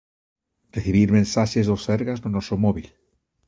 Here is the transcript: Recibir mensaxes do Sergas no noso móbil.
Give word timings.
Recibir 0.75 1.07
mensaxes 1.17 1.65
do 1.69 1.75
Sergas 1.85 2.19
no 2.21 2.29
noso 2.35 2.55
móbil. 2.65 2.87